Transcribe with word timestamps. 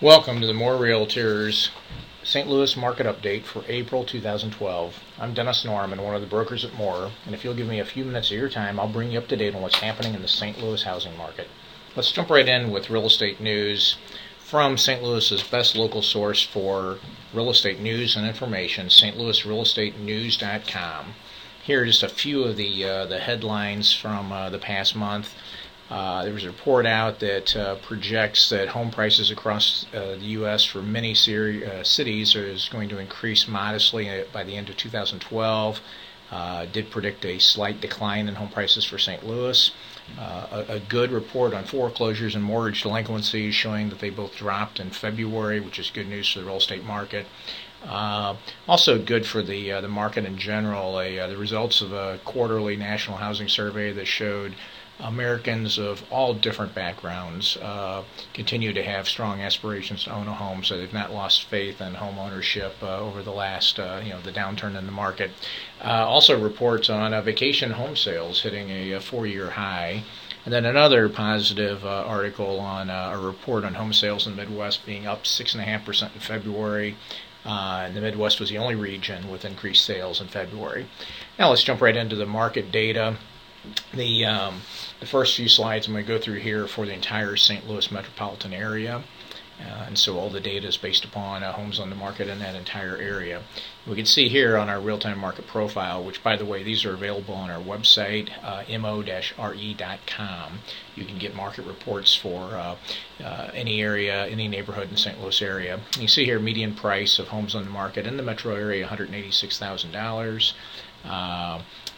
Welcome 0.00 0.40
to 0.40 0.46
the 0.48 0.52
More 0.52 0.74
Realtors 0.74 1.70
St. 2.24 2.48
Louis 2.48 2.76
Market 2.76 3.06
Update 3.06 3.44
for 3.44 3.62
April 3.68 4.04
2012. 4.04 4.98
I'm 5.20 5.34
Dennis 5.34 5.64
Norman, 5.64 6.02
one 6.02 6.16
of 6.16 6.20
the 6.20 6.26
brokers 6.26 6.64
at 6.64 6.74
More, 6.74 7.12
and 7.24 7.32
if 7.32 7.44
you'll 7.44 7.54
give 7.54 7.68
me 7.68 7.78
a 7.78 7.84
few 7.84 8.04
minutes 8.04 8.32
of 8.32 8.36
your 8.36 8.48
time, 8.48 8.80
I'll 8.80 8.92
bring 8.92 9.12
you 9.12 9.20
up 9.20 9.28
to 9.28 9.36
date 9.36 9.54
on 9.54 9.62
what's 9.62 9.78
happening 9.78 10.14
in 10.14 10.22
the 10.22 10.26
St. 10.26 10.60
Louis 10.60 10.82
housing 10.82 11.16
market. 11.16 11.46
Let's 11.94 12.10
jump 12.10 12.28
right 12.28 12.48
in 12.48 12.72
with 12.72 12.90
real 12.90 13.06
estate 13.06 13.40
news 13.40 13.96
from 14.40 14.76
St. 14.76 15.00
Louis's 15.00 15.44
best 15.44 15.76
local 15.76 16.02
source 16.02 16.42
for 16.42 16.98
real 17.32 17.50
estate 17.50 17.78
news 17.78 18.16
and 18.16 18.26
information, 18.26 18.88
stlouisrealestatenews.com. 18.88 21.14
Here 21.62 21.82
are 21.82 21.86
just 21.86 22.02
a 22.02 22.08
few 22.08 22.42
of 22.42 22.56
the 22.56 22.84
uh, 22.84 23.06
the 23.06 23.20
headlines 23.20 23.94
from 23.94 24.32
uh, 24.32 24.50
the 24.50 24.58
past 24.58 24.96
month. 24.96 25.32
Uh, 25.90 26.24
there 26.24 26.32
was 26.32 26.44
a 26.44 26.48
report 26.48 26.86
out 26.86 27.20
that 27.20 27.54
uh, 27.56 27.76
projects 27.76 28.48
that 28.48 28.68
home 28.68 28.90
prices 28.90 29.30
across 29.30 29.86
uh, 29.94 30.16
the 30.18 30.26
U.S. 30.38 30.64
for 30.64 30.80
many 30.80 31.14
seri- 31.14 31.64
uh, 31.64 31.84
cities 31.84 32.34
is 32.34 32.68
going 32.70 32.88
to 32.88 32.98
increase 32.98 33.46
modestly 33.46 34.24
by 34.32 34.42
the 34.44 34.56
end 34.56 34.70
of 34.70 34.76
2012. 34.76 35.80
did 36.72 36.90
predict 36.90 37.24
a 37.24 37.38
slight 37.38 37.80
decline 37.80 38.28
in 38.28 38.34
home 38.34 38.48
prices 38.48 38.84
for 38.84 38.98
St. 38.98 39.26
Louis. 39.26 39.70
A, 40.18 40.64
a, 40.68 40.80
good 40.80 41.10
report 41.10 41.54
on 41.54 41.64
foreclosures 41.64 42.34
and 42.34 42.44
mortgage 42.44 42.82
delinquencies 42.82 43.54
showing 43.54 43.88
that 43.88 44.00
they 44.00 44.10
both 44.10 44.36
dropped 44.36 44.78
in 44.78 44.90
February, 44.90 45.60
which 45.60 45.78
is 45.78 45.90
good 45.90 46.08
news 46.08 46.30
for 46.30 46.40
the 46.40 46.44
real 46.44 46.58
estate 46.58 46.84
market. 46.84 47.26
Uh, 47.86 48.36
also 48.66 48.98
good 48.98 49.26
for 49.26 49.42
the 49.42 49.72
uh, 49.72 49.80
the 49.80 49.88
market 49.88 50.24
in 50.24 50.38
general. 50.38 50.96
Uh, 50.96 51.26
the 51.26 51.36
results 51.36 51.80
of 51.80 51.92
a 51.92 52.18
quarterly 52.24 52.76
national 52.76 53.18
housing 53.18 53.48
survey 53.48 53.92
that 53.92 54.06
showed 54.06 54.54
Americans 55.00 55.78
of 55.78 56.02
all 56.10 56.34
different 56.34 56.74
backgrounds 56.74 57.56
uh, 57.58 58.02
continue 58.32 58.72
to 58.72 58.82
have 58.82 59.08
strong 59.08 59.40
aspirations 59.40 60.04
to 60.04 60.12
own 60.12 60.28
a 60.28 60.34
home, 60.34 60.62
so 60.62 60.76
they've 60.76 60.92
not 60.92 61.12
lost 61.12 61.44
faith 61.44 61.80
in 61.80 61.94
home 61.94 62.18
ownership 62.18 62.74
uh, 62.82 63.00
over 63.00 63.22
the 63.22 63.32
last, 63.32 63.78
you 63.78 64.10
know, 64.10 64.20
the 64.22 64.32
downturn 64.32 64.78
in 64.78 64.86
the 64.86 64.92
market. 64.92 65.30
also 65.82 66.40
reports 66.40 66.88
on 66.88 67.10
vacation 67.24 67.72
home 67.72 67.96
sales 67.96 68.42
hitting 68.42 68.70
a, 68.70 68.92
a 68.92 69.00
four-year 69.00 69.50
high. 69.50 70.04
And 70.44 70.52
then 70.52 70.66
another 70.66 71.08
positive 71.08 71.84
uh, 71.84 72.04
article 72.06 72.60
on 72.60 72.90
uh, 72.90 73.12
a 73.14 73.18
report 73.18 73.64
on 73.64 73.74
home 73.74 73.94
sales 73.94 74.26
in 74.26 74.36
the 74.36 74.42
Midwest 74.42 74.84
being 74.84 75.06
up 75.06 75.24
6.5% 75.24 76.14
in 76.14 76.20
February, 76.20 76.96
uh, 77.46 77.84
and 77.86 77.96
the 77.96 78.02
Midwest 78.02 78.40
was 78.40 78.50
the 78.50 78.58
only 78.58 78.74
region 78.74 79.30
with 79.30 79.46
increased 79.46 79.86
sales 79.86 80.20
in 80.20 80.28
February. 80.28 80.86
Now 81.38 81.48
let's 81.48 81.64
jump 81.64 81.80
right 81.80 81.96
into 81.96 82.16
the 82.16 82.26
market 82.26 82.70
data. 82.70 83.16
The, 83.92 84.24
um, 84.24 84.62
the 85.00 85.06
first 85.06 85.36
few 85.36 85.48
slides 85.48 85.86
I'm 85.86 85.94
going 85.94 86.04
to 86.04 86.12
go 86.12 86.18
through 86.18 86.40
here 86.40 86.66
for 86.66 86.86
the 86.86 86.92
entire 86.92 87.36
St. 87.36 87.66
Louis 87.68 87.90
metropolitan 87.90 88.52
area. 88.52 89.04
Uh, 89.60 89.84
and 89.86 89.98
so 89.98 90.18
all 90.18 90.30
the 90.30 90.40
data 90.40 90.66
is 90.66 90.76
based 90.76 91.04
upon 91.04 91.44
uh, 91.44 91.52
homes 91.52 91.78
on 91.78 91.88
the 91.88 91.94
market 91.96 92.28
in 92.28 92.40
that 92.40 92.56
entire 92.56 92.96
area. 92.96 93.42
We 93.86 93.94
can 93.94 94.04
see 94.04 94.28
here 94.28 94.56
on 94.56 94.68
our 94.68 94.80
real-time 94.80 95.18
market 95.18 95.46
profile, 95.46 96.02
which 96.02 96.22
by 96.24 96.36
the 96.36 96.44
way, 96.44 96.64
these 96.64 96.84
are 96.84 96.92
available 96.92 97.34
on 97.34 97.50
our 97.50 97.60
website, 97.62 98.30
uh, 98.42 98.64
mo-re.com. 98.78 100.58
You 100.96 101.04
can 101.04 101.18
get 101.18 101.36
market 101.36 101.66
reports 101.66 102.14
for 102.16 102.56
uh, 102.56 102.76
uh, 103.22 103.50
any 103.54 103.80
area, 103.80 104.26
any 104.26 104.48
neighborhood 104.48 104.90
in 104.90 104.96
St. 104.96 105.20
Louis 105.20 105.40
area. 105.40 105.78
You 105.98 106.08
see 106.08 106.24
here 106.24 106.40
median 106.40 106.74
price 106.74 107.20
of 107.20 107.28
homes 107.28 107.54
on 107.54 107.64
the 107.64 107.70
market 107.70 108.06
in 108.06 108.16
the 108.16 108.24
metro 108.24 108.56
area, 108.56 108.88
$186,000. 108.88 110.52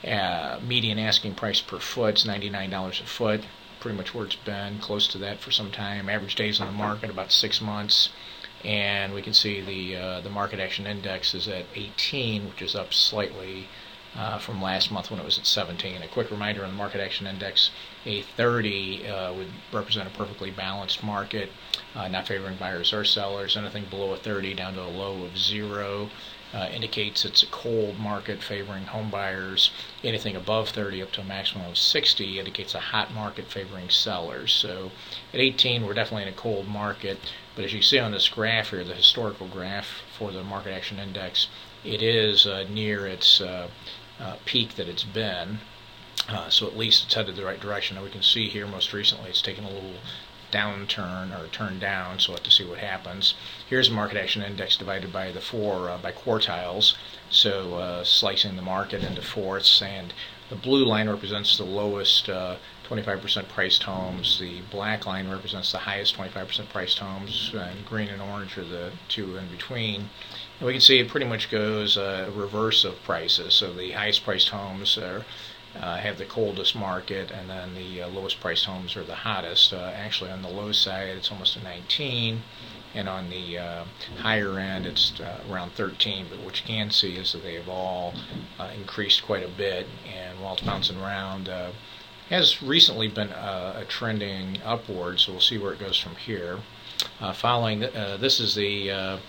Uh, 0.05 0.59
median 0.63 0.99
asking 0.99 1.35
price 1.35 1.61
per 1.61 1.79
foot 1.79 2.17
is 2.17 2.25
$99 2.25 3.01
a 3.01 3.07
foot 3.07 3.45
pretty 3.87 3.97
much 3.97 4.15
where 4.15 4.25
it's 4.25 4.35
been, 4.35 4.79
close 4.79 5.07
to 5.07 5.19
that 5.19 5.39
for 5.39 5.53
some 5.53 5.71
time. 5.71 6.09
Average 6.09 6.35
days 6.35 6.61
on 6.61 6.67
the 6.67 6.73
market 6.73 7.09
about 7.11 7.31
six 7.31 7.61
months, 7.61 8.09
and 8.65 9.15
we 9.15 9.23
can 9.23 9.33
see 9.33 9.61
the 9.61 9.97
uh, 9.97 10.21
the 10.23 10.31
market 10.31 10.59
action 10.59 10.87
index 10.87 11.35
is 11.35 11.47
at 11.47 11.67
18, 11.75 12.49
which 12.49 12.63
is 12.63 12.75
up 12.75 12.93
slightly 12.93 13.69
uh, 14.17 14.39
from 14.39 14.63
last 14.63 14.91
month 14.91 15.11
when 15.11 15.21
it 15.21 15.25
was 15.25 15.39
at 15.39 15.47
17. 15.47 16.03
A 16.03 16.09
quick 16.09 16.31
reminder 16.31 16.65
on 16.65 16.71
the 16.71 16.77
market 16.77 17.01
action 17.01 17.27
index, 17.27 17.71
a 18.07 18.23
30 18.23 19.07
uh, 19.07 19.33
would 19.35 19.53
represent 19.73 20.09
a 20.09 20.19
perfectly 20.19 20.51
balanced 20.51 21.05
market, 21.05 21.51
uh, 21.95 22.09
not 22.09 22.27
favoring 22.27 22.57
buyers 22.57 22.93
or 22.93 23.05
sellers. 23.05 23.57
Anything 23.57 23.85
below 23.85 24.15
a 24.15 24.17
30 24.17 24.55
down 24.55 24.75
to 24.75 24.83
a 24.83 24.89
low 24.89 25.25
of 25.25 25.39
zero 25.39 26.11
uh, 26.55 26.69
indicates 26.73 27.25
it's 27.25 27.43
a 27.43 27.47
cold 27.47 27.99
market 27.99 28.43
favoring 28.43 28.85
home 28.85 29.11
buyers. 29.11 29.71
Anything 30.05 30.37
above 30.37 30.71
30 30.71 31.03
up 31.03 31.13
to 31.13 31.21
a 31.21 31.25
maximum 31.25 31.67
of 31.67 31.79
60 31.79 32.39
indicates 32.39 32.75
a 32.75 32.81
hot 32.81 33.13
market 33.13 33.47
favoring 33.47 33.91
sellers. 33.91 34.53
So 34.53 34.91
at 35.33 35.41
18, 35.41 35.85
we're 35.85 35.95
definitely 35.95 36.23
in 36.23 36.29
a 36.29 36.37
cold 36.37 36.69
market. 36.69 37.19
But 37.55 37.65
as 37.65 37.73
you 37.73 37.83
see 37.83 37.99
on 37.99 38.13
this 38.13 38.29
graph 38.29 38.71
here, 38.71 38.85
the 38.85 38.95
historical 38.95 39.49
graph 39.49 40.03
for 40.17 40.31
the 40.33 40.45
market 40.45 40.73
action 40.73 40.99
index, 40.99 41.49
it 41.85 42.03
is 42.03 42.47
uh, 42.47 42.67
near 42.71 43.07
its 43.07 43.41
uh, 43.41 43.69
uh 44.19 44.37
peak 44.45 44.77
that 44.77 44.89
it's 44.89 45.05
been. 45.05 45.59
Uh, 46.29 46.49
so 46.49 46.67
at 46.67 46.77
least 46.77 47.05
it's 47.05 47.15
headed 47.15 47.37
the 47.37 47.45
right 47.45 47.61
direction. 47.61 47.97
Now 47.97 48.03
we 48.03 48.11
can 48.11 48.23
see 48.23 48.49
here 48.49 48.67
most 48.67 48.93
recently 48.93 49.31
it's 49.31 49.43
taken 49.43 49.65
a 49.65 49.71
little 49.71 49.95
downturn 50.53 51.39
or 51.39 51.49
turn 51.49 51.79
down, 51.79 52.19
so 52.19 52.31
we'll 52.31 52.39
have 52.39 52.45
to 52.45 52.51
see 52.51 52.65
what 52.65 52.79
happens. 52.79 53.35
Here's 53.69 53.89
the 53.89 53.95
market 53.95 54.17
action 54.17 54.43
index 54.43 54.77
divided 54.77 55.13
by 55.13 55.33
the 55.33 55.41
four 55.41 55.91
uh, 55.91 55.99
by 55.99 56.13
quartiles, 56.13 56.95
so 57.31 57.75
uh, 57.75 58.05
slicing 58.05 58.57
the 58.57 58.63
market 58.63 59.03
into 59.03 59.23
fourths, 59.23 59.83
and 59.83 60.13
the 60.49 60.57
blue 60.57 60.85
line 60.85 61.09
represents 61.09 61.57
the 61.57 61.65
lowest 61.65 62.29
uh, 62.29 62.57
25% 62.89 63.49
priced 63.49 63.83
homes. 63.83 64.39
The 64.39 64.61
black 64.71 65.07
line 65.07 65.29
represents 65.29 65.73
the 65.73 65.79
highest 65.79 66.17
25% 66.17 66.69
priced 66.69 66.99
homes, 66.99 67.53
and 67.53 67.85
green 67.85 68.09
and 68.09 68.23
orange 68.23 68.57
are 68.57 68.65
the 68.65 68.93
two 69.09 69.37
in 69.37 69.49
between. 69.49 70.09
And 70.59 70.67
we 70.67 70.73
can 70.73 70.81
see 70.81 71.01
it 71.01 71.09
pretty 71.09 71.27
much 71.27 71.51
goes 71.51 71.99
uh, 71.99 72.31
reverse 72.35 72.85
of 72.85 73.03
prices. 73.03 73.55
So 73.55 73.73
the 73.73 73.93
highest 73.93 74.25
priced 74.25 74.51
homes 74.51 74.97
are 74.97 75.25
uh, 75.81 75.97
have 75.97 76.19
the 76.19 76.25
coldest 76.25 76.75
market, 76.75 77.31
and 77.31 77.49
then 77.51 77.75
the 77.75 78.03
uh, 78.03 78.09
lowest 78.09 78.41
priced 78.41 78.65
homes 78.65 78.97
are 78.97 79.05
the 79.05 79.15
hottest. 79.15 79.73
Uh, 79.73 79.93
actually, 79.95 80.31
on 80.31 80.43
the 80.43 80.49
low 80.49 80.73
side, 80.73 81.09
it's 81.09 81.31
almost 81.31 81.57
a 81.57 81.63
19, 81.63 82.43
and 82.95 83.09
on 83.09 83.31
the 83.31 83.59
uh, 83.59 83.85
higher 84.19 84.59
end, 84.59 84.87
it's 84.87 85.21
uh, 85.21 85.41
around 85.51 85.73
13. 85.73 86.27
But 86.31 86.41
what 86.41 86.61
you 86.61 86.67
can 86.67 86.91
see 86.91 87.17
is 87.17 87.33
that 87.33 87.43
they 87.43 87.55
have 87.55 87.69
all 87.69 88.15
uh, 88.59 88.71
increased 88.77 89.25
quite 89.25 89.45
a 89.45 89.49
bit, 89.49 89.87
and 90.07 90.41
while 90.41 90.55
it's 90.55 90.63
bouncing 90.63 90.99
around, 91.01 91.51
has 92.31 92.61
recently 92.61 93.07
been 93.07 93.31
a 93.31 93.85
trending 93.89 94.59
upward, 94.65 95.21
So 95.21 95.33
we'll 95.33 95.41
see 95.41 95.59
where 95.59 95.73
it 95.73 95.79
goes 95.79 95.97
from 95.97 96.17
here. 96.17 96.59
following, 97.35 97.81
this 97.81 98.41
is 98.41 98.55
the 98.57 99.21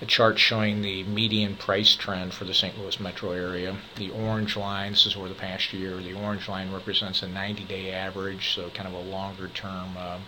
a 0.00 0.06
chart 0.06 0.38
showing 0.38 0.82
the 0.82 1.02
median 1.04 1.56
price 1.56 1.96
trend 1.96 2.32
for 2.32 2.44
the 2.44 2.54
St. 2.54 2.78
Louis 2.78 3.00
metro 3.00 3.32
area. 3.32 3.76
The 3.96 4.10
orange 4.10 4.56
line, 4.56 4.92
this 4.92 5.06
is 5.06 5.16
over 5.16 5.28
the 5.28 5.34
past 5.34 5.72
year, 5.72 5.96
the 5.96 6.14
orange 6.14 6.48
line 6.48 6.72
represents 6.72 7.22
a 7.22 7.26
90-day 7.26 7.90
average, 7.90 8.54
so 8.54 8.70
kind 8.70 8.88
of 8.88 8.94
a 8.94 9.10
longer-term 9.10 9.96
uh, 9.96 10.18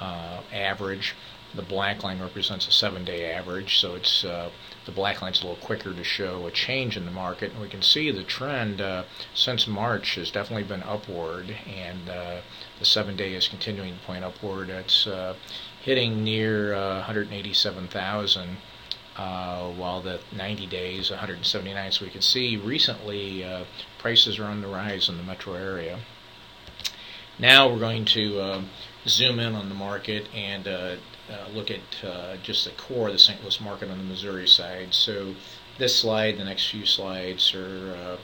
uh, 0.00 0.40
average. 0.52 1.14
The 1.54 1.62
black 1.62 2.02
line 2.02 2.20
represents 2.20 2.66
a 2.66 2.72
seven-day 2.72 3.32
average, 3.32 3.78
so 3.78 3.94
it's 3.94 4.24
uh, 4.24 4.50
the 4.84 4.92
black 4.92 5.22
line's 5.22 5.40
a 5.40 5.46
little 5.46 5.64
quicker 5.64 5.94
to 5.94 6.04
show 6.04 6.46
a 6.46 6.50
change 6.50 6.96
in 6.96 7.04
the 7.04 7.12
market. 7.12 7.52
And 7.52 7.60
we 7.60 7.68
can 7.68 7.82
see 7.82 8.10
the 8.10 8.24
trend 8.24 8.80
uh, 8.80 9.04
since 9.34 9.68
March 9.68 10.16
has 10.16 10.32
definitely 10.32 10.64
been 10.64 10.82
upward, 10.82 11.56
and 11.66 12.10
uh, 12.10 12.40
the 12.80 12.84
seven-day 12.84 13.34
is 13.34 13.46
continuing 13.46 13.94
to 13.94 14.00
point 14.00 14.24
upward. 14.24 14.68
It's 14.68 15.06
uh, 15.06 15.36
hitting 15.80 16.24
near 16.24 16.74
187,000 16.74 18.56
uh, 19.18 19.70
while 19.72 20.02
the 20.02 20.20
90 20.36 20.66
days 20.66 21.10
179 21.10 21.92
so 21.92 22.04
we 22.04 22.10
can 22.10 22.20
see 22.20 22.56
recently 22.56 23.42
uh, 23.42 23.64
prices 23.98 24.38
are 24.38 24.44
on 24.44 24.60
the 24.60 24.68
rise 24.68 25.08
in 25.08 25.16
the 25.16 25.22
metro 25.22 25.54
area 25.54 25.98
now 27.38 27.68
we're 27.68 27.78
going 27.78 28.04
to 28.04 28.38
uh, 28.40 28.62
zoom 29.06 29.38
in 29.38 29.54
on 29.54 29.68
the 29.68 29.74
market 29.74 30.28
and 30.34 30.68
uh, 30.68 30.96
uh, 31.30 31.48
look 31.52 31.70
at 31.70 31.80
just 32.42 32.64
the 32.64 32.70
core 32.72 33.08
of 33.08 33.12
the 33.12 33.18
St. 33.18 33.42
Louis 33.42 33.60
market 33.60 33.90
on 33.90 33.98
the 33.98 34.04
Missouri 34.04 34.46
side 34.46 34.92
so 34.92 35.34
this 35.78 35.98
slide 35.98 36.36
the 36.36 36.44
next 36.44 36.70
few 36.70 36.86
slides 36.86 37.54
are 37.54 38.18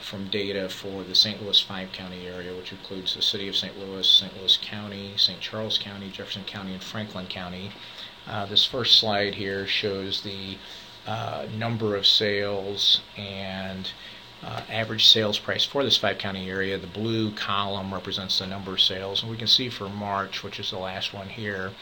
from 0.00 0.28
data 0.28 0.68
for 0.68 1.04
the 1.04 1.14
St. 1.14 1.42
Louis 1.42 1.60
five 1.60 1.92
county 1.92 2.26
area, 2.26 2.56
which 2.56 2.72
includes 2.72 3.14
the 3.14 3.20
city 3.20 3.48
of 3.48 3.56
St. 3.56 3.78
Louis, 3.78 4.08
St. 4.08 4.34
Louis 4.38 4.58
County, 4.62 5.12
St. 5.16 5.40
Charles 5.40 5.76
County, 5.76 6.10
Jefferson 6.10 6.44
County, 6.44 6.72
and 6.72 6.82
Franklin 6.82 7.26
County. 7.26 7.70
Uh, 8.26 8.46
this 8.46 8.64
first 8.64 8.98
slide 8.98 9.34
here 9.34 9.66
shows 9.66 10.22
the 10.22 10.56
uh, 11.06 11.46
number 11.56 11.96
of 11.96 12.06
sales 12.06 13.00
and 13.16 13.90
uh, 14.42 14.62
average 14.70 15.06
sales 15.06 15.38
price 15.38 15.64
for 15.64 15.82
this 15.82 15.96
five 15.96 16.18
county 16.18 16.48
area. 16.48 16.78
The 16.78 16.86
blue 16.86 17.32
column 17.32 17.92
represents 17.92 18.38
the 18.38 18.46
number 18.46 18.72
of 18.72 18.80
sales, 18.80 19.22
and 19.22 19.30
we 19.30 19.36
can 19.36 19.46
see 19.46 19.68
for 19.68 19.88
March, 19.88 20.42
which 20.42 20.58
is 20.58 20.70
the 20.70 20.78
last 20.78 21.12
one 21.12 21.28
here, 21.28 21.72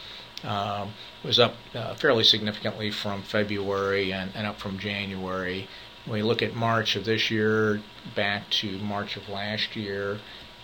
um, 0.43 0.93
was 1.23 1.39
up 1.39 1.55
uh, 1.73 1.95
fairly 1.95 2.23
significantly 2.23 2.91
from 2.91 3.21
February 3.21 4.11
and, 4.11 4.31
and 4.35 4.47
up 4.47 4.57
from 4.59 4.79
January. 4.79 5.67
When 6.05 6.15
we 6.15 6.23
look 6.23 6.41
at 6.41 6.55
March 6.55 6.95
of 6.95 7.05
this 7.05 7.29
year 7.29 7.81
back 8.15 8.49
to 8.51 8.79
March 8.79 9.15
of 9.15 9.29
last 9.29 9.75
year, 9.75 10.19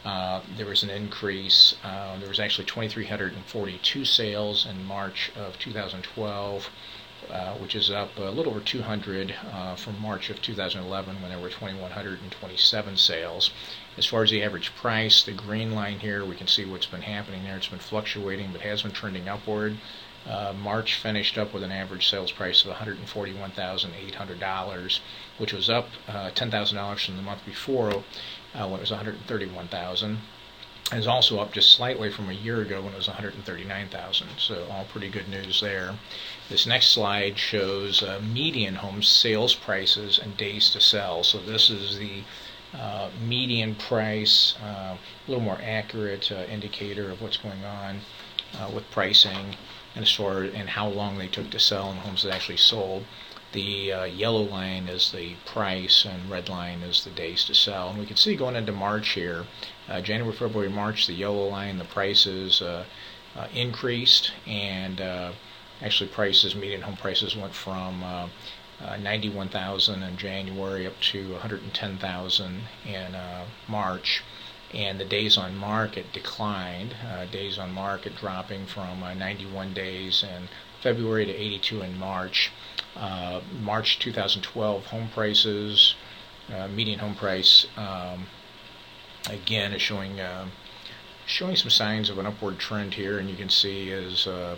uh, 0.06 0.42
there 0.56 0.68
was 0.68 0.84
an 0.84 0.92
increase. 0.92 1.76
Uh, 1.84 2.18
there 2.20 2.30
was 2.30 2.40
actually 2.40 2.66
2,342 2.66 4.06
sales 4.06 4.68
in 4.68 4.86
March 4.86 5.32
of 5.36 5.58
2012, 5.58 6.70
uh, 7.32 7.54
which 7.56 7.74
is 7.74 7.90
up 7.90 8.16
a 8.18 8.22
little 8.30 8.54
over 8.54 8.62
200 8.62 9.36
uh, 9.52 9.76
from 9.76 10.00
March 10.00 10.30
of 10.30 10.40
2011 10.44 11.22
when 11.22 11.32
there 11.32 11.40
were 11.40 11.50
2,127 11.50 12.98
sales. 12.98 13.50
As 13.98 14.06
far 14.06 14.22
as 14.22 14.30
the 14.30 14.44
average 14.44 14.76
price, 14.76 15.24
the 15.24 15.32
green 15.32 15.74
line 15.74 16.00
here, 16.00 16.24
we 16.24 16.36
can 16.36 16.48
see 16.48 16.66
what's 16.66 16.86
been 16.86 17.02
happening 17.02 17.44
there. 17.44 17.58
It's 17.58 17.68
been 17.68 17.80
fluctuating, 17.80 18.52
but 18.52 18.62
has 18.62 18.84
been 18.84 18.92
trending 18.92 19.28
upward. 19.28 19.78
Uh, 20.28 20.54
March 20.54 20.96
finished 20.96 21.38
up 21.38 21.54
with 21.54 21.64
an 21.64 21.72
average 21.72 22.10
sales 22.10 22.32
price 22.32 22.66
of 22.66 22.76
$141,800, 22.76 25.00
which 25.38 25.54
was 25.54 25.70
up 25.70 25.90
uh, 26.08 26.32
$10,000 26.32 27.06
from 27.06 27.16
the 27.16 27.22
month 27.22 27.46
before 27.46 28.04
uh, 28.56 28.68
when 28.68 28.80
it 28.80 28.82
was 28.82 28.92
$131,000. 28.92 30.18
And 30.92 31.00
is 31.00 31.08
also 31.08 31.40
up 31.40 31.52
just 31.52 31.72
slightly 31.72 32.12
from 32.12 32.30
a 32.30 32.34
year 32.34 32.62
ago 32.62 32.80
when 32.80 32.94
it 32.94 32.98
was 32.98 33.08
139,000. 33.08 34.28
So 34.38 34.68
all 34.70 34.86
pretty 34.86 35.10
good 35.10 35.28
news 35.28 35.60
there. 35.60 35.96
This 36.48 36.68
next 36.68 36.90
slide 36.90 37.40
shows 37.40 38.04
uh, 38.04 38.22
median 38.22 38.76
home 38.76 39.02
sales 39.02 39.56
prices 39.56 40.20
and 40.20 40.38
days 40.38 40.70
to 40.72 40.80
sell. 40.80 41.24
So 41.24 41.40
this 41.40 41.72
is 41.72 41.98
the 41.98 42.22
uh, 42.76 43.10
median 43.26 43.74
price, 43.74 44.54
uh, 44.64 44.96
a 44.96 45.00
little 45.28 45.44
more 45.44 45.58
accurate 45.64 46.32
uh, 46.32 46.46
indicator 46.52 47.10
of 47.10 47.20
what's 47.20 47.38
going 47.38 47.66
on 47.66 48.02
uh, 48.60 48.70
with 48.72 48.84
pricing 48.92 49.56
as 49.96 50.12
far 50.12 50.42
and 50.42 50.70
how 50.70 50.88
long 50.88 51.18
they 51.18 51.28
took 51.28 51.50
to 51.50 51.60
sell 51.60 51.90
and 51.90 52.00
homes 52.00 52.24
that 52.24 52.34
actually 52.34 52.58
sold. 52.58 53.06
The 53.54 53.94
uh, 53.94 54.04
yellow 54.04 54.42
line 54.42 54.90
is 54.90 55.12
the 55.12 55.36
price, 55.46 56.04
and 56.04 56.30
red 56.30 56.50
line 56.50 56.82
is 56.82 57.06
the 57.06 57.10
days 57.10 57.46
to 57.46 57.56
sell. 57.56 57.90
And 57.90 58.00
we 58.00 58.06
can 58.06 58.18
see 58.18 58.36
going 58.36 58.58
into 58.58 58.74
March 58.74 59.10
here, 59.12 59.46
uh, 59.88 60.02
January, 60.02 60.36
February, 60.36 60.70
March, 60.70 61.08
the 61.08 61.14
yellow 61.14 61.48
line, 61.48 61.78
the 61.78 61.86
prices 61.86 62.62
uh, 62.62 62.84
uh 63.36 63.48
increased, 63.54 64.34
and 64.46 65.00
uh, 65.00 65.32
actually 65.82 66.10
prices, 66.10 66.54
median 66.56 66.82
home 66.82 66.98
prices 66.98 67.36
went 67.38 67.54
from 67.54 68.04
uh, 68.04 68.28
91,000 69.00 70.04
in 70.04 70.18
January 70.18 70.86
up 70.86 71.00
to 71.00 71.32
110,000 71.34 72.62
in 72.86 73.16
March 73.70 74.22
and 74.74 75.00
the 75.00 75.06
days 75.06 75.38
on 75.38 75.56
market 75.56 76.12
declined. 76.12 76.96
Uh, 77.08 77.26
days 77.26 77.58
on 77.58 77.72
market 77.72 78.16
dropping 78.16 78.66
from 78.66 79.04
uh, 79.04 79.14
91 79.14 79.74
days 79.74 80.24
in 80.24 80.50
February 80.82 81.26
to 81.26 81.34
82 81.34 81.82
in 81.82 81.98
March. 81.98 82.52
Uh, 82.96 83.42
March 83.62 84.00
2012 84.00 84.86
home 84.86 85.10
prices, 85.14 85.96
uh, 86.54 86.68
median 86.68 87.00
home 87.00 87.16
price, 87.16 87.66
um, 87.78 88.28
again 89.30 89.74
is 89.74 89.82
showing 89.82 90.22
um, 90.22 90.52
showing 91.26 91.56
some 91.56 91.70
signs 91.70 92.10
of 92.10 92.18
an 92.20 92.26
upward 92.26 92.60
trend 92.60 92.94
here, 92.94 93.18
and 93.18 93.30
you 93.30 93.36
can 93.36 93.50
see 93.50 93.90
is 93.90 94.28
uh, 94.28 94.56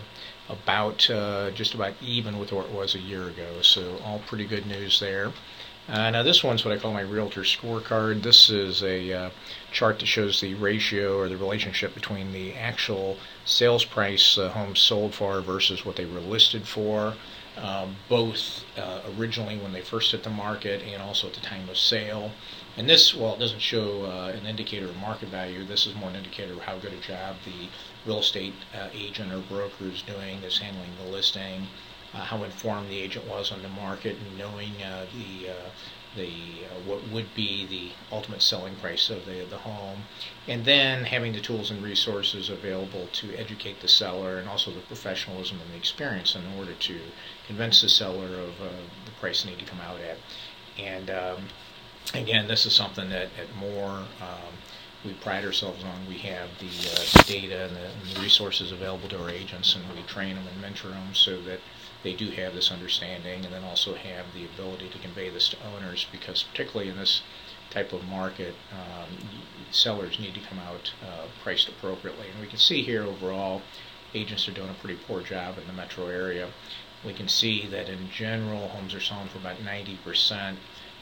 about 0.48 1.08
uh, 1.10 1.50
just 1.52 1.74
about 1.74 1.94
even 2.00 2.38
with 2.38 2.52
what 2.52 2.66
it 2.66 2.72
was 2.72 2.94
a 2.94 2.98
year 2.98 3.28
ago. 3.28 3.62
So 3.62 3.98
all 4.04 4.20
pretty 4.26 4.46
good 4.46 4.66
news 4.66 5.00
there. 5.00 5.32
Uh, 5.88 6.10
now 6.10 6.22
this 6.22 6.44
one's 6.44 6.66
what 6.66 6.76
I 6.76 6.78
call 6.78 6.92
my 6.92 7.00
realtor 7.00 7.40
scorecard. 7.40 8.22
This 8.22 8.50
is 8.50 8.82
a 8.82 9.10
uh, 9.10 9.30
chart 9.72 9.98
that 10.00 10.06
shows 10.06 10.38
the 10.38 10.52
ratio 10.52 11.16
or 11.16 11.30
the 11.30 11.36
relationship 11.38 11.94
between 11.94 12.30
the 12.30 12.52
actual 12.52 13.16
sales 13.46 13.86
price 13.86 14.36
uh, 14.36 14.50
homes 14.50 14.80
sold 14.80 15.14
for 15.14 15.40
versus 15.40 15.86
what 15.86 15.96
they 15.96 16.04
were 16.04 16.20
listed 16.20 16.68
for, 16.68 17.14
um, 17.56 17.96
both 18.06 18.64
uh, 18.76 19.00
originally 19.16 19.56
when 19.56 19.72
they 19.72 19.80
first 19.80 20.12
hit 20.12 20.24
the 20.24 20.30
market 20.30 20.82
and 20.82 21.00
also 21.00 21.26
at 21.26 21.32
the 21.32 21.40
time 21.40 21.66
of 21.70 21.78
sale. 21.78 22.32
And 22.76 22.86
this, 22.86 23.14
well, 23.14 23.34
it 23.36 23.38
doesn't 23.38 23.62
show 23.62 24.04
uh, 24.04 24.36
an 24.38 24.44
indicator 24.44 24.90
of 24.90 24.96
market 24.98 25.30
value. 25.30 25.64
This 25.64 25.86
is 25.86 25.94
more 25.94 26.10
an 26.10 26.16
indicator 26.16 26.52
of 26.52 26.60
how 26.60 26.76
good 26.76 26.92
a 26.92 27.00
job 27.00 27.36
the 27.46 27.68
real 28.04 28.18
estate 28.18 28.52
uh, 28.74 28.88
agent 28.92 29.32
or 29.32 29.38
broker 29.38 29.84
is 29.84 30.02
doing 30.02 30.42
that's 30.42 30.58
handling 30.58 30.90
the 31.02 31.10
listing 31.10 31.66
uh, 32.14 32.18
how 32.18 32.42
informed 32.42 32.90
the 32.90 32.98
agent 32.98 33.26
was 33.26 33.52
on 33.52 33.62
the 33.62 33.68
market 33.68 34.16
and 34.16 34.38
knowing 34.38 34.82
uh, 34.82 35.06
the 35.14 35.50
uh, 35.50 35.70
the 36.16 36.64
uh, 36.64 36.80
what 36.86 37.06
would 37.08 37.34
be 37.34 37.66
the 37.66 37.90
ultimate 38.14 38.42
selling 38.42 38.74
price 38.76 39.10
of 39.10 39.26
the 39.26 39.44
the 39.50 39.58
home, 39.58 40.02
and 40.46 40.64
then 40.64 41.04
having 41.04 41.32
the 41.32 41.40
tools 41.40 41.70
and 41.70 41.82
resources 41.82 42.48
available 42.48 43.08
to 43.12 43.34
educate 43.36 43.80
the 43.80 43.88
seller 43.88 44.38
and 44.38 44.48
also 44.48 44.70
the 44.70 44.80
professionalism 44.80 45.60
and 45.60 45.72
the 45.72 45.76
experience 45.76 46.34
in 46.34 46.42
order 46.58 46.74
to 46.74 46.98
convince 47.46 47.82
the 47.82 47.88
seller 47.88 48.26
of 48.40 48.60
uh, 48.60 48.68
the 49.04 49.12
price 49.20 49.42
they 49.42 49.50
need 49.50 49.58
to 49.58 49.64
come 49.64 49.80
out 49.80 50.00
at. 50.00 50.16
And 50.78 51.10
um, 51.10 51.48
again, 52.14 52.48
this 52.48 52.64
is 52.64 52.72
something 52.72 53.10
that 53.10 53.28
at 53.38 53.54
More 53.58 54.04
um, 54.20 54.54
we 55.04 55.12
pride 55.14 55.44
ourselves 55.44 55.84
on. 55.84 56.06
We 56.08 56.18
have 56.18 56.48
the 56.58 56.66
uh, 56.66 57.22
data 57.24 57.66
and 57.66 57.76
the, 57.76 57.84
and 57.84 58.16
the, 58.16 58.20
resources 58.20 58.72
available 58.72 59.08
to 59.10 59.22
our 59.22 59.30
agents, 59.30 59.76
and 59.76 59.84
we 59.94 60.02
train 60.02 60.34
them 60.34 60.46
and 60.46 60.60
mentor 60.60 60.88
them 60.88 61.14
so 61.14 61.40
that 61.42 61.60
they 62.02 62.14
do 62.14 62.30
have 62.30 62.54
this 62.54 62.70
understanding, 62.70 63.44
and 63.44 63.52
then 63.52 63.64
also 63.64 63.94
have 63.94 64.26
the 64.34 64.44
ability 64.44 64.88
to 64.90 64.98
convey 64.98 65.30
this 65.30 65.48
to 65.50 65.56
owners. 65.64 66.06
Because 66.10 66.42
particularly 66.42 66.90
in 66.90 66.96
this 66.96 67.22
type 67.70 67.92
of 67.92 68.04
market, 68.04 68.54
um, 68.72 69.08
sellers 69.70 70.18
need 70.18 70.34
to 70.34 70.40
come 70.40 70.58
out 70.58 70.92
uh, 71.02 71.26
priced 71.42 71.68
appropriately. 71.68 72.28
And 72.30 72.40
we 72.40 72.46
can 72.46 72.58
see 72.58 72.82
here 72.82 73.02
overall, 73.02 73.62
agents 74.14 74.48
are 74.48 74.52
doing 74.52 74.70
a 74.70 74.74
pretty 74.74 74.98
poor 75.06 75.20
job 75.22 75.58
in 75.58 75.66
the 75.66 75.72
metro 75.72 76.06
area. 76.06 76.48
We 77.04 77.12
can 77.12 77.28
see 77.28 77.66
that 77.66 77.88
in 77.88 78.10
general, 78.10 78.68
homes 78.68 78.94
are 78.94 79.00
selling 79.00 79.28
for 79.28 79.38
about 79.38 79.62
90 79.62 79.98
percent 80.04 80.58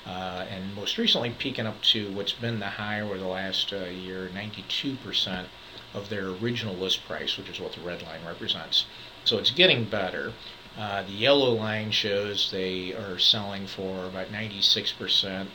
uh, 0.06 0.46
and 0.48 0.74
most 0.74 0.98
recently 0.98 1.30
peaking 1.30 1.66
up 1.66 1.82
to 1.82 2.12
what's 2.12 2.32
been 2.32 2.60
the 2.60 2.66
high 2.66 3.00
over 3.00 3.18
the 3.18 3.26
last 3.26 3.72
uh, 3.72 3.86
year, 3.86 4.30
92% 4.32 5.46
of 5.94 6.08
their 6.08 6.28
original 6.28 6.74
list 6.74 7.04
price, 7.06 7.36
which 7.36 7.48
is 7.48 7.58
what 7.58 7.72
the 7.72 7.80
red 7.80 8.02
line 8.02 8.20
represents. 8.24 8.86
So 9.24 9.38
it's 9.38 9.50
getting 9.50 9.84
better. 9.84 10.32
Uh, 10.78 11.02
the 11.02 11.12
yellow 11.12 11.52
line 11.52 11.90
shows 11.90 12.50
they 12.50 12.92
are 12.92 13.18
selling 13.18 13.66
for 13.66 14.04
about 14.04 14.28
96% 14.28 15.48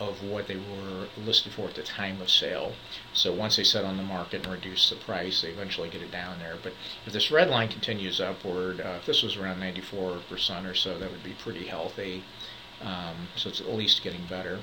of 0.00 0.22
what 0.24 0.48
they 0.48 0.56
were 0.56 1.06
listed 1.16 1.52
for 1.52 1.68
at 1.68 1.74
the 1.74 1.82
time 1.82 2.20
of 2.20 2.30
sale. 2.30 2.72
So 3.12 3.32
once 3.32 3.56
they 3.56 3.64
set 3.64 3.84
on 3.84 3.96
the 3.96 4.02
market 4.02 4.44
and 4.44 4.52
reduce 4.52 4.90
the 4.90 4.96
price, 4.96 5.42
they 5.42 5.48
eventually 5.48 5.88
get 5.88 6.02
it 6.02 6.10
down 6.10 6.38
there. 6.40 6.56
But 6.60 6.72
if 7.06 7.12
this 7.12 7.30
red 7.30 7.48
line 7.48 7.68
continues 7.68 8.20
upward, 8.20 8.80
uh, 8.80 8.94
if 8.98 9.06
this 9.06 9.22
was 9.22 9.36
around 9.36 9.60
94% 9.60 10.66
or 10.66 10.74
so, 10.74 10.98
that 10.98 11.10
would 11.10 11.22
be 11.22 11.34
pretty 11.34 11.66
healthy. 11.66 12.24
Um, 12.82 13.28
so 13.36 13.50
it's 13.50 13.60
at 13.60 13.72
least 13.72 14.02
getting 14.02 14.26
better. 14.26 14.60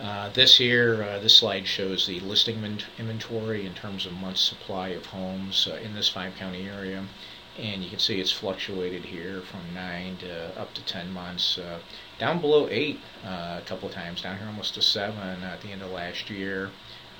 Uh, 0.00 0.28
this 0.30 0.56
here, 0.56 1.02
uh, 1.02 1.18
this 1.18 1.34
slide 1.36 1.66
shows 1.66 2.06
the 2.06 2.20
listing 2.20 2.62
inventory 2.98 3.66
in 3.66 3.74
terms 3.74 4.06
of 4.06 4.12
months 4.12 4.40
supply 4.40 4.90
of 4.90 5.06
homes 5.06 5.68
uh, 5.70 5.74
in 5.76 5.94
this 5.94 6.08
five 6.08 6.36
county 6.36 6.68
area. 6.68 7.04
And 7.58 7.82
you 7.82 7.90
can 7.90 7.98
see 7.98 8.20
it's 8.20 8.32
fluctuated 8.32 9.04
here 9.04 9.42
from 9.42 9.74
9 9.74 10.18
to 10.18 10.58
up 10.58 10.74
to 10.74 10.84
10 10.84 11.12
months. 11.12 11.58
Uh, 11.58 11.80
down 12.18 12.40
below 12.40 12.68
8 12.70 13.00
uh, 13.24 13.28
a 13.28 13.62
couple 13.66 13.88
of 13.88 13.94
times, 13.94 14.22
down 14.22 14.38
here 14.38 14.46
almost 14.46 14.74
to 14.74 14.82
7 14.82 15.42
at 15.42 15.60
the 15.60 15.72
end 15.72 15.82
of 15.82 15.90
last 15.90 16.30
year. 16.30 16.70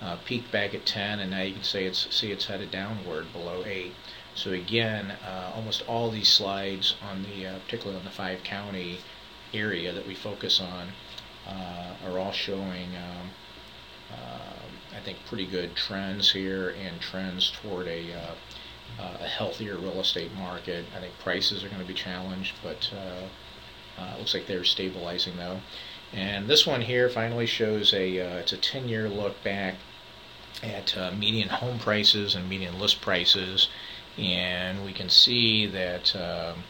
Uh, 0.01 0.17
peaked 0.25 0.53
back 0.53 0.75
at 0.75 0.87
10 0.87 1.19
and 1.19 1.33
now 1.33 1.43
you 1.43 1.53
can 1.53 1.65
see 1.65 1.85
it's, 1.85 2.15
see 2.15 2.31
it's 2.31 2.47
headed 2.47 2.71
downward 2.71 3.33
below 3.33 3.65
8. 3.67 3.93
So 4.37 4.53
again, 4.53 5.17
almost 5.55 5.83
all 5.89 6.11
these 6.11 6.29
slides 6.29 6.95
on 7.03 7.25
the, 7.25 7.59
particularly 7.65 7.99
on 7.99 8.05
the 8.05 8.11
five 8.11 8.45
county 8.45 9.01
area 9.53 9.93
that 9.93 10.07
we 10.07 10.15
focus 10.15 10.61
on 10.61 10.89
uh, 11.47 11.95
are 12.07 12.19
all 12.19 12.33
showing, 12.33 12.95
um, 12.97 13.31
uh, 14.13 14.97
I 14.97 15.01
think, 15.01 15.19
pretty 15.27 15.47
good 15.47 15.75
trends 15.75 16.31
here 16.33 16.71
and 16.71 17.01
trends 17.01 17.51
toward 17.63 17.89
a, 17.89 18.35
uh, 18.99 19.19
a 19.21 19.29
healthier 19.29 19.77
real 19.77 20.01
estate 20.01 20.35
market. 20.35 20.85
I 20.97 21.01
think 21.01 21.19
prices 21.19 21.65
are 21.65 21.69
going 21.69 21.81
to 21.81 21.87
be 21.87 21.95
challenged, 21.95 22.55
but 22.63 22.91
uh, 22.93 24.01
uh, 24.01 24.15
it 24.15 24.19
looks 24.19 24.35
like 24.35 24.47
they're 24.47 24.65
stabilizing 24.65 25.37
though. 25.37 25.61
And 26.13 26.49
this 26.49 26.67
one 26.67 26.83
here 26.83 27.09
finally 27.09 27.47
shows 27.47 27.93
a 27.93 28.21
uh, 28.21 28.39
it's 28.39 28.53
a 28.53 28.59
10-year 28.59 29.09
look 29.09 29.43
back 29.45 29.75
at 30.63 30.97
median 31.17 31.49
home 31.49 31.79
prices 31.79 32.35
and 32.35 32.49
median 32.49 32.79
list 32.79 33.01
prices, 33.01 33.69
and 34.17 34.85
we 34.85 34.93
can 34.93 35.09
see 35.09 35.67
that. 35.67 36.15
Um, 36.17 36.65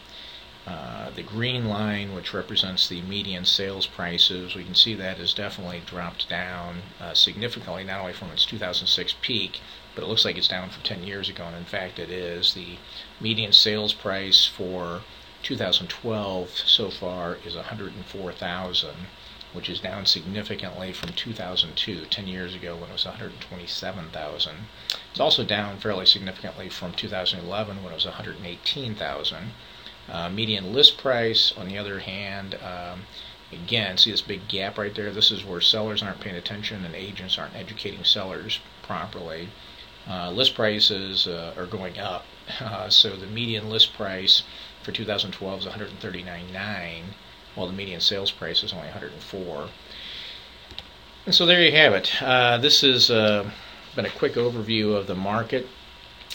uh, 0.68 1.08
the 1.16 1.22
green 1.22 1.66
line, 1.66 2.14
which 2.14 2.34
represents 2.34 2.88
the 2.88 3.00
median 3.00 3.46
sales 3.46 3.86
prices, 3.86 4.54
we 4.54 4.64
can 4.64 4.74
see 4.74 4.92
that 4.94 5.16
has 5.16 5.32
definitely 5.32 5.80
dropped 5.86 6.28
down 6.28 6.82
uh, 7.00 7.14
significantly, 7.14 7.84
not 7.84 8.00
only 8.00 8.12
from 8.12 8.30
its 8.32 8.44
2006 8.44 9.14
peak, 9.22 9.60
but 9.98 10.04
it 10.04 10.08
looks 10.10 10.24
like 10.24 10.38
it's 10.38 10.46
down 10.46 10.70
from 10.70 10.80
10 10.84 11.02
years 11.02 11.28
ago, 11.28 11.42
and 11.42 11.56
in 11.56 11.64
fact 11.64 11.98
it 11.98 12.08
is. 12.08 12.54
The 12.54 12.78
median 13.20 13.52
sales 13.52 13.92
price 13.92 14.46
for 14.46 15.00
2012 15.42 16.50
so 16.50 16.88
far 16.88 17.38
is 17.44 17.56
104,000, 17.56 18.90
which 19.52 19.68
is 19.68 19.80
down 19.80 20.06
significantly 20.06 20.92
from 20.92 21.14
2002, 21.14 22.04
10 22.04 22.28
years 22.28 22.54
ago 22.54 22.76
when 22.76 22.90
it 22.90 22.92
was 22.92 23.06
127,000. 23.06 24.56
It's 25.10 25.18
also 25.18 25.42
down 25.42 25.78
fairly 25.78 26.06
significantly 26.06 26.68
from 26.68 26.92
2011 26.92 27.82
when 27.82 27.92
it 27.92 27.96
was 27.96 28.04
118,000. 28.04 29.50
Uh, 30.08 30.30
median 30.30 30.72
list 30.72 30.96
price, 30.96 31.52
on 31.56 31.66
the 31.66 31.76
other 31.76 31.98
hand, 31.98 32.54
um, 32.62 33.00
Again, 33.50 33.96
see 33.96 34.10
this 34.10 34.20
big 34.20 34.46
gap 34.46 34.76
right 34.76 34.94
there? 34.94 35.10
This 35.10 35.30
is 35.30 35.42
where 35.42 35.62
sellers 35.62 36.02
aren't 36.02 36.20
paying 36.20 36.36
attention 36.36 36.84
and 36.84 36.94
agents 36.94 37.38
aren't 37.38 37.56
educating 37.56 38.04
sellers 38.04 38.60
properly. 38.82 39.48
Uh, 40.08 40.30
list 40.30 40.54
prices 40.54 41.26
uh, 41.26 41.52
are 41.56 41.66
going 41.66 41.98
up. 41.98 42.24
Uh, 42.60 42.88
so 42.88 43.14
the 43.14 43.26
median 43.26 43.68
list 43.68 43.92
price 43.92 44.42
for 44.82 44.90
2012 44.90 45.60
is 45.60 45.66
139.9, 45.66 47.02
while 47.54 47.66
the 47.66 47.74
median 47.74 48.00
sales 48.00 48.30
price 48.30 48.62
is 48.62 48.72
only 48.72 48.86
104. 48.86 49.68
And 51.26 51.34
so 51.34 51.44
there 51.44 51.62
you 51.62 51.72
have 51.72 51.92
it. 51.92 52.22
Uh, 52.22 52.56
this 52.56 52.80
has 52.80 53.10
uh, 53.10 53.50
been 53.94 54.06
a 54.06 54.10
quick 54.10 54.32
overview 54.32 54.96
of 54.96 55.06
the 55.06 55.14
market. 55.14 55.66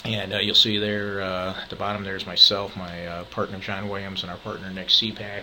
And 0.04 0.32
uh, 0.32 0.38
you'll 0.38 0.54
see 0.54 0.78
there 0.78 1.20
at 1.20 1.68
the 1.68 1.74
bottom 1.74 2.04
there's 2.04 2.26
myself, 2.26 2.76
my 2.76 3.24
partner 3.32 3.58
John 3.58 3.88
Williams, 3.88 4.22
and 4.22 4.30
our 4.30 4.38
partner 4.38 4.70
Nick 4.70 4.88
CPAC. 4.88 5.42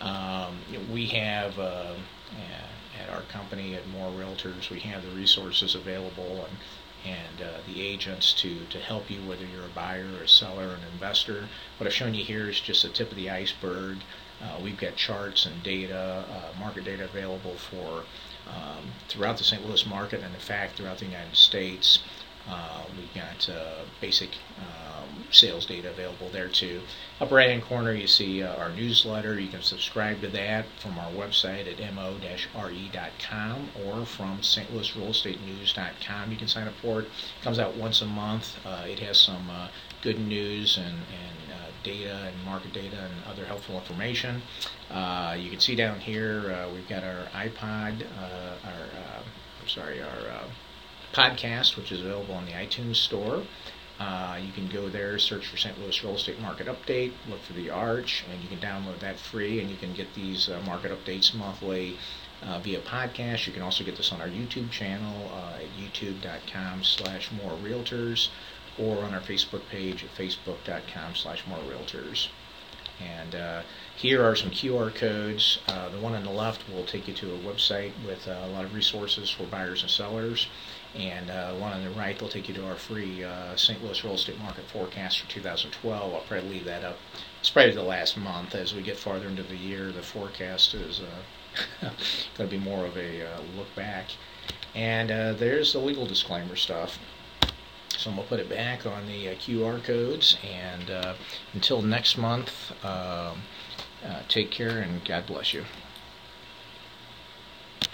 Um, 0.00 0.58
we 0.92 1.06
have 1.06 1.58
at 1.58 3.10
our 3.10 3.22
company 3.22 3.74
at 3.74 3.86
More 3.88 4.12
Realtors, 4.12 4.70
we 4.70 4.78
have 4.80 5.02
the 5.02 5.10
resources 5.10 5.74
available 5.74 6.46
and 6.48 6.56
and 7.04 7.42
uh, 7.42 7.58
the 7.66 7.82
agents 7.82 8.32
to, 8.34 8.64
to 8.66 8.78
help 8.78 9.10
you, 9.10 9.20
whether 9.28 9.44
you're 9.44 9.64
a 9.64 9.74
buyer, 9.74 10.06
or 10.18 10.22
a 10.22 10.28
seller, 10.28 10.68
or 10.68 10.74
an 10.74 10.84
investor. 10.92 11.48
What 11.78 11.86
I've 11.86 11.92
shown 11.92 12.14
you 12.14 12.24
here 12.24 12.48
is 12.48 12.60
just 12.60 12.82
the 12.82 12.88
tip 12.88 13.10
of 13.10 13.16
the 13.16 13.30
iceberg. 13.30 13.98
Uh, 14.42 14.58
we've 14.62 14.78
got 14.78 14.96
charts 14.96 15.46
and 15.46 15.62
data, 15.62 16.24
uh, 16.30 16.58
market 16.58 16.84
data 16.84 17.04
available 17.04 17.54
for 17.54 18.04
um, 18.48 18.92
throughout 19.08 19.38
the 19.38 19.44
St. 19.44 19.66
Louis 19.66 19.86
market, 19.86 20.22
and 20.22 20.34
in 20.34 20.40
fact 20.40 20.76
throughout 20.76 20.98
the 20.98 21.06
United 21.06 21.36
States. 21.36 22.00
Uh, 22.48 22.84
we've 22.96 23.14
got 23.14 23.48
uh, 23.48 23.84
basic 24.00 24.30
um, 24.58 25.24
sales 25.30 25.64
data 25.66 25.90
available 25.90 26.28
there 26.30 26.48
too. 26.48 26.80
Upper 27.20 27.36
right 27.36 27.48
hand 27.48 27.62
corner, 27.62 27.92
you 27.92 28.06
see 28.06 28.42
uh, 28.42 28.54
our 28.56 28.70
newsletter. 28.70 29.38
You 29.40 29.48
can 29.48 29.62
subscribe 29.62 30.20
to 30.20 30.28
that 30.28 30.66
from 30.78 30.98
our 30.98 31.10
website 31.10 31.66
at 31.66 31.94
mo-re.com 31.94 33.68
or 33.86 34.04
from 34.04 34.38
stlouisrealestatenews.com. 34.40 36.30
You 36.30 36.36
can 36.36 36.48
sign 36.48 36.68
up 36.68 36.74
for 36.82 37.00
it. 37.00 37.04
It 37.06 37.42
comes 37.42 37.58
out 37.58 37.76
once 37.76 38.02
a 38.02 38.06
month. 38.06 38.56
Uh, 38.64 38.84
it 38.86 38.98
has 38.98 39.18
some 39.18 39.48
uh, 39.48 39.68
good 40.02 40.18
news 40.18 40.76
and, 40.76 40.86
and 40.86 41.52
uh, 41.52 41.70
data 41.82 42.26
and 42.26 42.44
market 42.44 42.74
data 42.74 42.98
and 42.98 43.14
other 43.26 43.46
helpful 43.46 43.76
information. 43.76 44.42
you 45.38 45.50
can 45.50 45.60
see 45.60 45.74
down 45.74 45.98
here 45.98 46.68
we've 46.74 46.88
got 46.88 47.02
our 47.02 47.24
iPod, 47.34 48.04
our 48.64 48.88
I'm 49.62 49.68
sorry, 49.68 50.02
our 50.02 50.44
podcast, 51.14 51.76
which 51.76 51.92
is 51.92 52.00
available 52.00 52.34
on 52.34 52.46
the 52.46 52.52
iTunes 52.52 52.96
Store. 52.96 53.42
Uh, 53.98 54.38
you 54.44 54.52
can 54.52 54.68
go 54.68 54.88
there, 54.88 55.18
search 55.18 55.46
for 55.46 55.56
St. 55.56 55.78
Louis 55.80 56.02
Real 56.02 56.16
Estate 56.16 56.40
Market 56.40 56.66
Update, 56.66 57.12
look 57.28 57.40
for 57.42 57.52
the 57.52 57.70
Arch, 57.70 58.24
and 58.30 58.42
you 58.42 58.48
can 58.48 58.58
download 58.58 58.98
that 58.98 59.18
free, 59.18 59.60
and 59.60 59.70
you 59.70 59.76
can 59.76 59.94
get 59.94 60.12
these 60.14 60.48
uh, 60.48 60.60
market 60.66 60.90
updates 60.90 61.32
monthly 61.32 61.96
uh, 62.42 62.58
via 62.58 62.80
podcast. 62.80 63.46
You 63.46 63.52
can 63.52 63.62
also 63.62 63.84
get 63.84 63.96
this 63.96 64.12
on 64.12 64.20
our 64.20 64.28
YouTube 64.28 64.70
channel 64.70 65.30
uh, 65.32 65.58
at 65.58 65.68
youtube.com 65.78 66.82
slash 66.82 67.30
more 67.32 67.52
realtors 67.52 68.28
or 68.78 69.04
on 69.04 69.14
our 69.14 69.20
Facebook 69.20 69.62
page 69.70 70.04
at 70.04 70.10
facebook.com 70.14 71.14
slash 71.14 71.46
more 71.46 71.58
realtors. 71.58 72.28
And 73.00 73.34
uh, 73.34 73.62
here 73.96 74.24
are 74.24 74.36
some 74.36 74.50
QR 74.50 74.94
codes. 74.94 75.58
Uh, 75.68 75.88
the 75.88 75.98
one 75.98 76.14
on 76.14 76.24
the 76.24 76.30
left 76.30 76.68
will 76.68 76.84
take 76.84 77.08
you 77.08 77.14
to 77.14 77.34
a 77.34 77.38
website 77.38 77.92
with 78.06 78.26
uh, 78.28 78.42
a 78.44 78.48
lot 78.48 78.64
of 78.64 78.74
resources 78.74 79.30
for 79.30 79.44
buyers 79.44 79.82
and 79.82 79.90
sellers. 79.90 80.48
And 80.94 81.28
uh, 81.28 81.54
one 81.54 81.72
on 81.72 81.82
the 81.82 81.90
right 81.90 82.20
will 82.20 82.28
take 82.28 82.48
you 82.48 82.54
to 82.54 82.66
our 82.66 82.76
free 82.76 83.24
uh, 83.24 83.56
St. 83.56 83.82
Louis 83.82 84.04
real 84.04 84.14
estate 84.14 84.38
market 84.38 84.64
forecast 84.72 85.20
for 85.20 85.28
2012. 85.28 86.14
I'll 86.14 86.20
probably 86.20 86.48
leave 86.48 86.64
that 86.66 86.84
up. 86.84 86.98
It's 87.40 87.50
probably 87.50 87.74
the 87.74 87.82
last 87.82 88.16
month. 88.16 88.54
As 88.54 88.74
we 88.74 88.82
get 88.82 88.96
farther 88.96 89.26
into 89.26 89.42
the 89.42 89.56
year, 89.56 89.90
the 89.90 90.02
forecast 90.02 90.72
is 90.74 91.00
uh, 91.00 91.90
going 92.36 92.48
to 92.48 92.56
be 92.56 92.62
more 92.62 92.86
of 92.86 92.96
a 92.96 93.26
uh, 93.26 93.40
look 93.56 93.74
back. 93.74 94.06
And 94.74 95.10
uh, 95.10 95.32
there's 95.32 95.72
the 95.72 95.80
legal 95.80 96.06
disclaimer 96.06 96.56
stuff. 96.56 96.98
So 97.96 98.10
I'm 98.10 98.16
going 98.16 98.26
to 98.26 98.30
put 98.30 98.40
it 98.40 98.48
back 98.48 98.86
on 98.86 99.06
the 99.06 99.30
uh, 99.30 99.34
QR 99.34 99.82
codes. 99.82 100.38
And 100.44 100.90
until 101.54 101.82
next 101.82 102.16
month, 102.16 102.72
um, 102.84 103.42
take 104.28 104.52
care 104.52 104.78
and 104.78 105.04
God 105.04 105.26
bless 105.26 105.52
you. 105.52 105.64